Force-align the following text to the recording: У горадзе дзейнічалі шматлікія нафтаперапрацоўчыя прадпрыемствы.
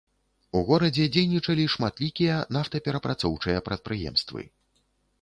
У 0.59 0.63
горадзе 0.69 1.05
дзейнічалі 1.17 1.67
шматлікія 1.75 2.41
нафтаперапрацоўчыя 2.59 3.65
прадпрыемствы. 3.71 4.41